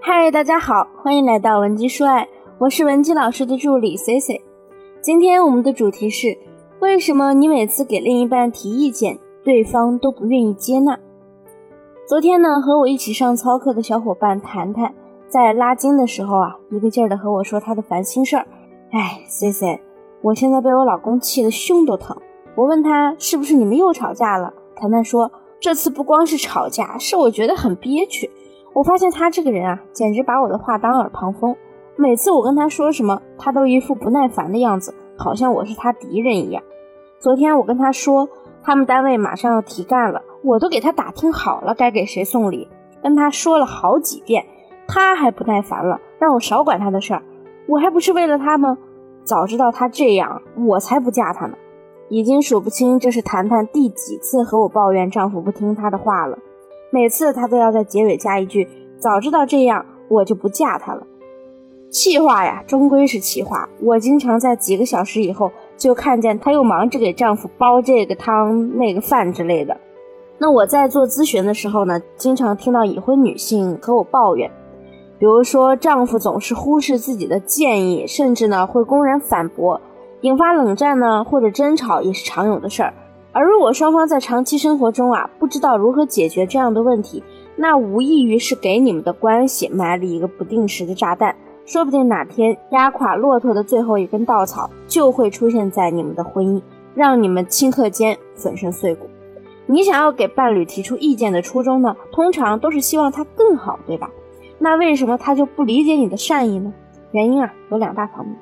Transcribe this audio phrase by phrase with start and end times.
[0.00, 4.40] 嗨，大家好，欢迎来到文姬说爱，我是文姬老师的助理 C C。
[5.02, 6.38] 今天我们的主题是：
[6.78, 10.98] 为什么你每次给另一半提意见，对方都不愿意接纳？
[12.06, 14.94] 昨天呢，和我一起上操课的小伙伴谈谈，
[15.28, 18.46] 在拉筋的时候啊，一个劲儿的和我说他的烦心事儿。
[18.92, 19.80] 哎，C C，
[20.22, 22.16] 我现在被我老公气得胸都疼。
[22.54, 24.54] 我问他是不是你们又吵架了？
[24.76, 28.30] 谈谈说，这次不光是吵架，是我觉得很憋屈。
[28.72, 31.56] 我发现他这个人啊，简直把我的话当耳旁风。
[31.96, 36.62] 每次我跟他说什么，他都一副不耐烦的样子，好像我是他敌人一样。
[37.18, 38.28] 昨天我跟他说，
[38.62, 40.22] 他们单位马上要提干了。
[40.44, 42.68] 我都给他打听好了该给谁送礼，
[43.02, 44.46] 跟他说了好几遍，
[44.86, 47.22] 他还不耐烦了，让我少管他的事儿。
[47.66, 48.78] 我还不是为了他吗？
[49.24, 51.56] 早知道他这样，我才不嫁他呢。
[52.08, 56.38] 已经数不清这是谈谈第几次和我抱怨丈夫不听她的话了，
[56.90, 61.06] 每次她都要在结尾加一句：“早知道这样，我就不嫁他了。”
[61.90, 63.68] 气话呀，终归是气话。
[63.80, 69.76] 我经常在几个小时以后就看见她又忙着给丈夫煲这个汤那个饭之类的。
[70.36, 74.50] 那我在做咨询的时候呢，经常听到已婚女性和我抱怨，
[75.18, 79.80] 比如说丈夫总是忽视自己的建议，甚至呢会公然反驳，
[80.20, 82.92] 引发冷战呢或者争吵也是常有的事儿。
[83.38, 87.22] 而如果双方在长期生活中啊不知道如何解决这样的问题，
[87.54, 96.60] 那无异于是给你们的关系埋了一个不定时的炸弹，说不定哪天压垮骆驼的最后一根稻草就会出现在你们的婚姻，
[96.96, 99.06] 让你们顷刻间粉身碎骨。
[99.66, 104.10] 你想要给伴侣提出意见的初衷呢，通常都是希望他更好，对吧？
[104.58, 106.74] 那为什么他就不理解你的善意呢？
[107.12, 108.34] 原因啊有两大方面。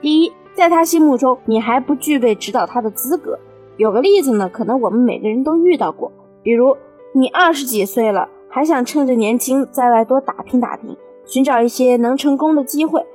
[0.00, 3.36] 第一，在他心目中你还不具备指导他的资格。
[3.78, 6.10] 有个例子呢，可能我们每个人都遇到过，
[6.42, 6.76] 比如
[7.14, 13.06] 你二十几岁了，还想趁着年轻在外多打拼打拼，寻找一些能成功的机会，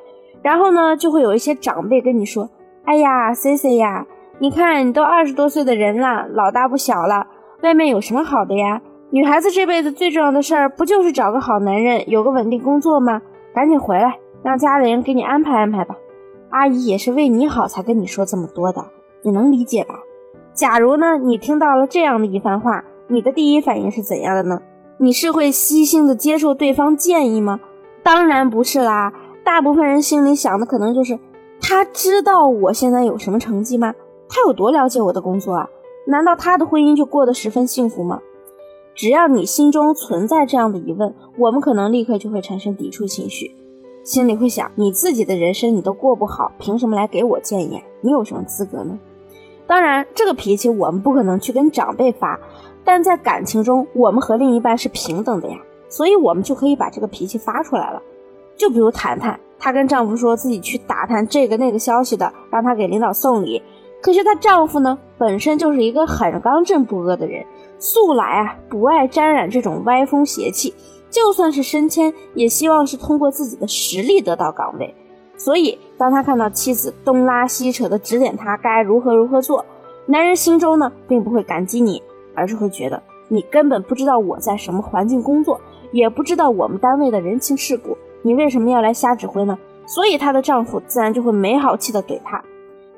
[0.42, 2.50] 然后呢，就会有一些长辈跟你说
[2.86, 4.08] ：“哎呀，C C 呀，
[4.40, 7.28] 你看你都二十多岁的人了，老大不小了。”
[7.62, 8.82] 外面有什么好的呀？
[9.10, 13.22] 女孩子这辈子最重要的事儿不就是找个好男人，有个稳定工作吗？
[13.54, 15.96] 赶紧回来，让家里人给你安排安排吧。
[16.52, 18.86] 阿姨也是为你好才跟你说这么多的，
[19.24, 20.00] 你能理解吧？
[20.54, 24.62] 假如呢，你听到了这样的一番话，你的第一反应是怎样的呢？
[25.00, 27.60] 你是会悉心的接受对方建议吗？
[28.04, 29.12] 当然不是啦。
[29.44, 31.20] 大部分人心里想的可能就是，
[31.60, 33.94] 他知道我现在有什么成绩吗？
[34.30, 35.68] 他有多了解我的工作啊？
[36.06, 38.20] 难道他的婚姻就过得十分幸福吗？
[38.94, 43.56] 只要你心中存在这样的疑问，我们可能立刻就会产生抵触情绪，
[44.04, 47.82] 心里会想：你自己的人生你都过不好，凭什么来给我建议？
[48.02, 49.00] 你有什么资格呢？
[49.66, 52.40] 当然，这个脾气我们不可能去跟长辈发，
[52.84, 55.58] 但在感情中，我们和另一半是平等的呀，
[55.88, 58.02] 所以我们就可以把这个脾气发出来了。
[58.56, 63.64] 就比如谈谈，她跟丈夫说自己去打探这个那个消息的，让他给领导送礼。
[64.02, 67.46] 可是她丈夫呢，本身就是一个很刚正不阿的人，
[67.80, 70.74] 素来啊不爱沾染这种歪风邪气，
[71.10, 74.94] 就算是升迁，也希望是通过自己的实力得到岗位。
[75.36, 79.64] 所以，当他看到妻子东拉西扯的指点他该如何如何做，
[80.06, 82.04] 男人心中呢，并不会感激你，
[82.36, 85.62] 而是会觉得你根本不知道我在什么环境工作，
[85.94, 89.58] 也不知道我们单位的人情世故，你为什么要来瞎指挥呢？
[89.86, 92.44] 所以，她的丈夫自然就会没好气的怼她。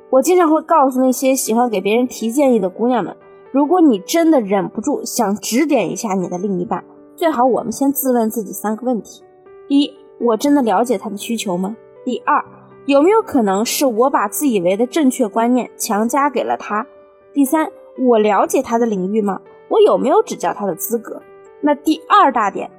[0.09, 3.16] 我经常会告诉那些喜欢给别人提建议的姑娘们，
[3.51, 6.83] 如果你真的忍不住想指点一下你的另一半，
[7.16, 9.23] 最好我们先自问自己三个问题：
[9.67, 11.77] 第一，我真的了解他的需求吗？
[12.03, 12.43] 第二，
[12.85, 16.85] 有没有可能是我把自以为的正确观念强加给了他？
[17.34, 19.41] 第三，我了解他的领域吗？
[19.69, 21.19] 我有没有指教他的资格？
[21.62, 22.69] 那第二大点，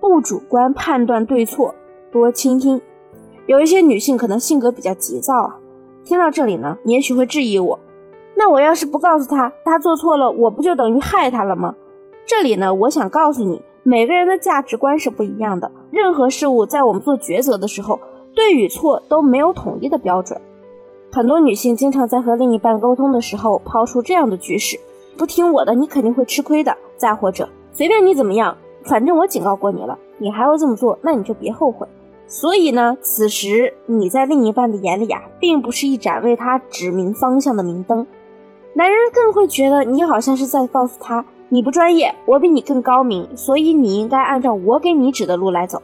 [0.00, 1.74] 不主观判断对错，
[2.10, 2.80] 多倾听。
[3.44, 5.58] 有一些女性可能性格比较急躁啊。
[6.02, 7.78] 听到这里呢，你也许会质疑我，
[8.34, 11.74] 那我要是不告诉他，他做错了，我不就等于害他了吗？
[12.24, 18.00] 这里呢，我想告诉你，每个人的价值观是不一样的，任何事物在我们做抉择的时候，
[18.34, 20.40] 对与错都没有统一的标准。
[21.12, 24.78] 很多女性经常在和另一半沟通的时候抛出这样的句式：
[25.16, 31.86] 不听我的，你肯定会吃亏的；再或者，随便你怎么样，反正我警告过你了，你还要这么做，那你就别后悔。
[32.26, 38.06] 所以呢，此时你在另一半的眼里啊，并不是一盏为他指明方向的明灯，
[38.72, 45.82] 男人更会觉得你好像是在告诉他，你不专业，我比你更高明，所以你应该按照我给你指的路来走。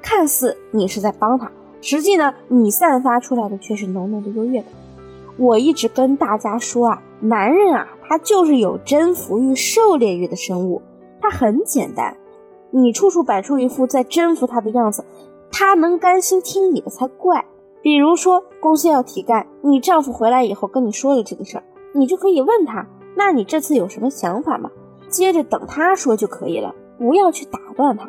[0.00, 4.72] 看似你是在帮他，实际呢，你散发出来的却是浓浓的优越感。
[5.36, 10.80] 我一直跟大家说啊，男人啊，他就是有征服欲、狩猎欲的生物，
[11.20, 12.16] 他很简单。
[12.70, 15.04] 你处处摆出一副在征服他的样子，
[15.50, 17.44] 他能甘心听你的才怪。
[17.82, 22.86] 比如说公司要提干，你丈夫回来以后跟你说了这个事儿，你就可以问他，
[23.16, 24.70] 那你这次有什么想法吗？
[25.08, 28.08] 接着等他说就可以了，不要去打断他。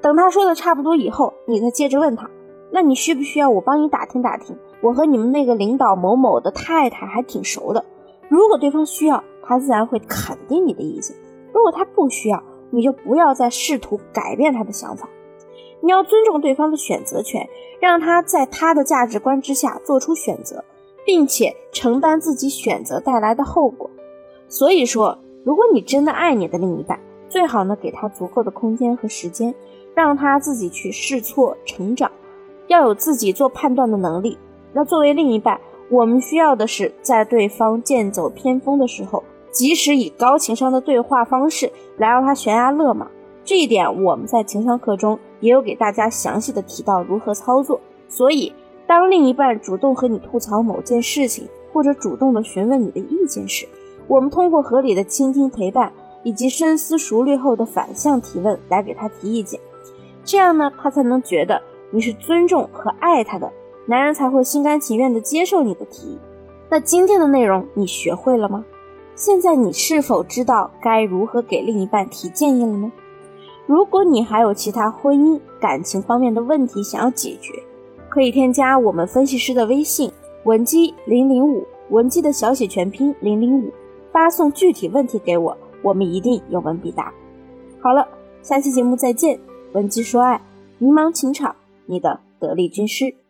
[0.00, 2.30] 等他说的差不多以后，你再接着问他，
[2.74, 4.56] 那你需不需要我帮你打听打听？
[4.80, 7.84] 我和你们那个领导某某的太太还挺熟的。
[8.28, 11.14] 如果对方需要，他自然会肯定你的意见；
[11.52, 15.08] 如果他不需要，你就不要再试图改变他的想法。
[15.82, 17.48] 你要尊重对方的选择权，
[17.78, 20.64] 让他在他的价值观之下做出选择，
[21.06, 23.88] 并且承担自己选择带来的后果。
[24.48, 26.98] 所以说，如果你真的爱你的另一半，
[27.28, 29.54] 最好呢给他足够的空间和时间，
[29.94, 32.10] 让他自己去试错成长，
[32.66, 34.38] 要有自己做判断的能力。
[34.72, 43.08] 那作为另一半，我们需要的是在对方剑走偏锋的时候，及时以高情商的对话方式来让他悬崖勒马。
[43.44, 47.78] 这一点我们在情商课中也有给大家详细的提到如何操作。
[48.08, 48.52] 所以，
[48.86, 53.66] 当另一半主动和你吐槽某件事情，或者主动的询问你的意见时，
[54.08, 59.60] 我们通过合理的倾听陪伴，以及深思熟虑后的反向提问来给他提意见。
[60.24, 61.60] 这样呢，他才能觉得
[61.94, 63.52] 你是尊重和爱他的。
[63.86, 66.18] 男人才会心甘情愿地接受你的提议。
[66.68, 68.64] 那今天的内容你学会了吗？
[69.14, 72.90] 现在你是否知道该如何给另一半提建议了呢？
[73.66, 77.62] 如果你还有其他婚姻感情方面的问题想要解决，
[78.08, 80.10] 可以添加我们分析师的微信
[80.42, 83.70] 文姬零零五，文姬的小写全拼零零五，
[84.10, 87.12] 发送具体问题给我，我们一定有问必答。
[87.80, 88.04] 好了，
[88.42, 89.38] 下期节目再见，
[89.74, 90.40] 文姬说爱，
[90.78, 91.54] 迷茫情场，
[91.86, 93.23] 你的得力军师。